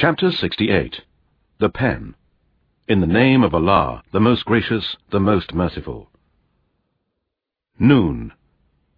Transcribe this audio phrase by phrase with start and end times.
[0.00, 1.00] Chapter 68
[1.58, 2.14] The Pen
[2.86, 6.08] In the name of Allah, the most gracious, the most merciful.
[7.80, 8.32] Noon.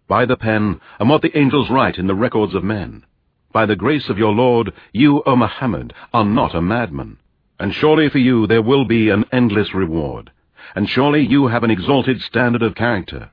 [0.06, 3.06] By the pen, and what the angels write in the records of men.
[3.50, 7.16] By the grace of your Lord, you, O Muhammad, are not a madman.
[7.58, 10.30] And surely for you there will be an endless reward.
[10.74, 13.30] And surely you have an exalted standard of character.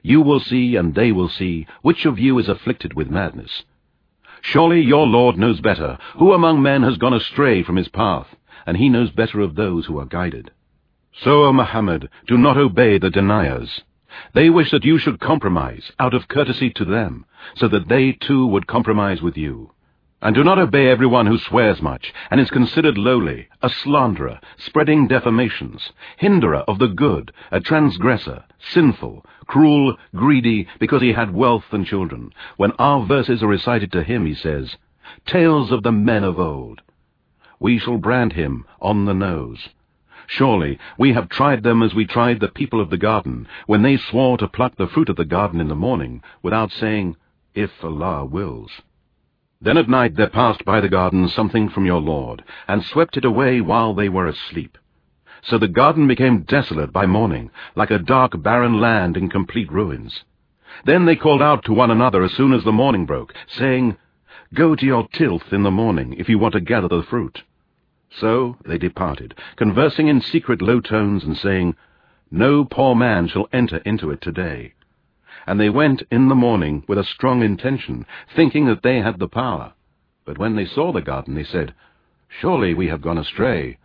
[0.00, 3.64] You will see, and they will see, which of you is afflicted with madness.
[4.42, 8.26] Surely your Lord knows better who among men has gone astray from his path,
[8.66, 10.50] and he knows better of those who are guided.
[11.12, 13.82] So, O Muhammad, do not obey the deniers.
[14.34, 17.24] They wish that you should compromise out of courtesy to them,
[17.54, 19.70] so that they too would compromise with you.
[20.24, 25.08] And do not obey everyone who swears much, and is considered lowly, a slanderer, spreading
[25.08, 31.84] defamations, hinderer of the good, a transgressor, sinful, cruel, greedy, because he had wealth and
[31.84, 32.30] children.
[32.56, 34.76] When our verses are recited to him, he says,
[35.26, 36.82] Tales of the men of old.
[37.58, 39.70] We shall brand him on the nose.
[40.28, 43.96] Surely we have tried them as we tried the people of the garden, when they
[43.96, 47.16] swore to pluck the fruit of the garden in the morning, without saying,
[47.56, 48.70] If Allah wills.
[49.62, 53.24] Then at night there passed by the garden something from your Lord, and swept it
[53.24, 54.76] away while they were asleep.
[55.42, 60.24] So the garden became desolate by morning, like a dark barren land in complete ruins.
[60.84, 63.96] Then they called out to one another as soon as the morning broke, saying,
[64.52, 67.44] Go to your tilth in the morning, if you want to gather the fruit.
[68.10, 71.76] So they departed, conversing in secret low tones, and saying,
[72.32, 74.74] No poor man shall enter into it today
[75.46, 79.28] and they went in the morning with a strong intention, thinking that they had the
[79.28, 79.72] power.
[80.24, 81.74] But when they saw the garden, they said,
[82.28, 83.78] Surely we have gone astray.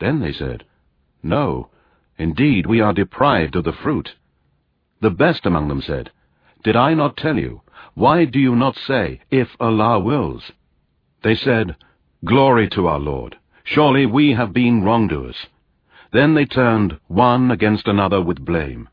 [0.00, 0.64] Then they said,
[1.22, 1.68] No,
[2.18, 4.14] indeed we are deprived of the fruit.
[5.00, 6.10] The best among them said,
[6.64, 7.62] Did I not tell you?
[7.94, 10.52] Why do you not say, If Allah wills?
[11.22, 11.76] They said,
[12.24, 13.36] Glory to our Lord.
[13.64, 15.46] Surely we have been wrongdoers.
[16.12, 18.88] Then they turned one against another with blame.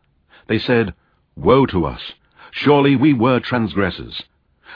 [0.48, 0.94] They said,
[1.42, 2.14] Woe to us!
[2.52, 4.24] Surely we were transgressors.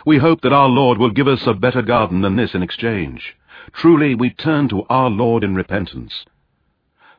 [0.05, 3.35] We hope that our Lord will give us a better garden than this in exchange.
[3.73, 6.23] Truly we turn to our Lord in repentance.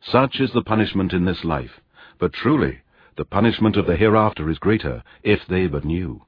[0.01, 1.79] Such is the punishment in this life,
[2.19, 2.79] but truly
[3.17, 6.23] the punishment of the hereafter is greater, if they but knew.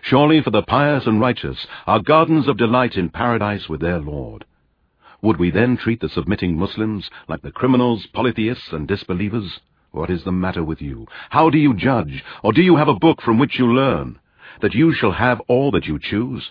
[0.00, 4.44] Surely for the pious and righteous are gardens of delight in paradise with their Lord.
[5.22, 9.60] Would we then treat the submitting Muslims like the criminals, polytheists, and disbelievers?
[9.92, 11.06] What is the matter with you?
[11.28, 12.24] How do you judge?
[12.42, 14.18] Or do you have a book from which you learn,
[14.62, 16.50] that you shall have all that you choose?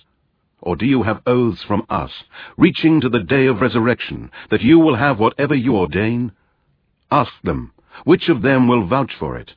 [0.62, 2.12] Or do you have oaths from us,
[2.56, 6.34] reaching to the day of resurrection, that you will have whatever you ordain?
[7.10, 9.54] Ask them, which of them will vouch for it?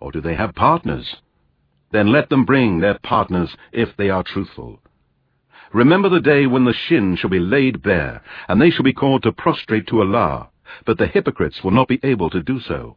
[0.00, 1.16] Or do they have partners?
[1.90, 4.80] Then let them bring their partners if they are truthful.
[5.72, 9.22] Remember the day when the shin shall be laid bare, and they shall be called
[9.22, 10.50] to prostrate to Allah,
[10.84, 12.96] but the hypocrites will not be able to do so.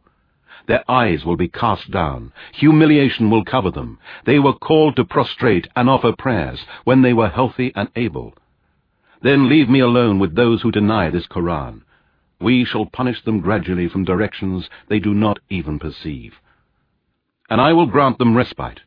[0.66, 2.32] Their eyes will be cast down.
[2.52, 3.98] Humiliation will cover them.
[4.26, 8.34] They were called to prostrate and offer prayers when they were healthy and able.
[9.22, 11.82] Then leave me alone with those who deny this Koran.
[12.40, 16.34] We shall punish them gradually from directions they do not even perceive.
[17.48, 18.80] And I will grant them respite.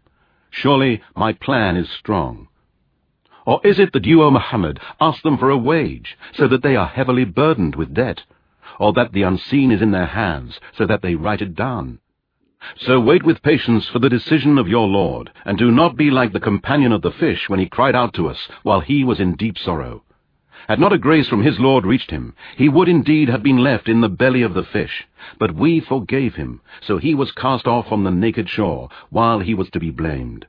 [0.49, 2.47] Surely my plan is strong.
[3.45, 6.75] Or is it that you, O Muhammad, ask them for a wage, so that they
[6.75, 8.23] are heavily burdened with debt?
[8.79, 11.99] Or that the unseen is in their hands, so that they write it down.
[12.77, 16.33] So wait with patience for the decision of your Lord, and do not be like
[16.33, 19.35] the companion of the fish when he cried out to us while he was in
[19.35, 20.03] deep sorrow.
[20.67, 23.87] Had not a grace from his Lord reached him, he would indeed have been left
[23.87, 25.05] in the belly of the fish.
[25.37, 29.53] But we forgave him, so he was cast off on the naked shore, while he
[29.53, 30.47] was to be blamed.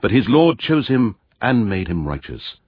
[0.00, 2.58] But his Lord chose him and made him righteous.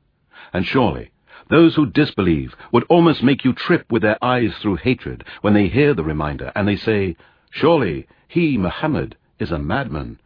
[0.52, 1.12] And surely
[1.52, 5.68] those who disbelieve would almost make you trip with their eyes through hatred when they
[5.68, 7.14] hear the reminder, and they say,
[7.50, 10.18] Surely he, Muhammad, is a madman.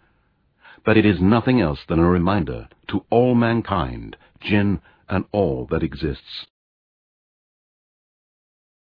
[0.84, 5.82] But it is nothing else than a reminder to all mankind, jinn, and all that
[5.82, 6.46] exists.